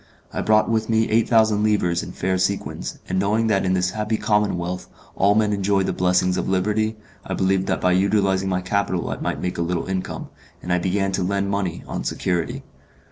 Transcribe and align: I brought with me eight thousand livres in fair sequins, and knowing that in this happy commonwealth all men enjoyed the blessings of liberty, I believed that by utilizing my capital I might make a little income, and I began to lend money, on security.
I 0.33 0.41
brought 0.41 0.67
with 0.67 0.89
me 0.89 1.07
eight 1.11 1.29
thousand 1.29 1.61
livres 1.61 2.01
in 2.01 2.11
fair 2.11 2.39
sequins, 2.39 2.97
and 3.07 3.19
knowing 3.19 3.45
that 3.45 3.63
in 3.65 3.73
this 3.73 3.91
happy 3.91 4.17
commonwealth 4.17 4.89
all 5.15 5.35
men 5.35 5.53
enjoyed 5.53 5.85
the 5.85 5.93
blessings 5.93 6.37
of 6.37 6.49
liberty, 6.49 6.95
I 7.23 7.35
believed 7.35 7.67
that 7.67 7.81
by 7.81 7.91
utilizing 7.91 8.49
my 8.49 8.61
capital 8.61 9.11
I 9.11 9.17
might 9.17 9.39
make 9.39 9.59
a 9.59 9.61
little 9.61 9.85
income, 9.85 10.29
and 10.63 10.73
I 10.73 10.79
began 10.79 11.11
to 11.11 11.23
lend 11.23 11.51
money, 11.51 11.83
on 11.87 12.03
security. 12.03 12.63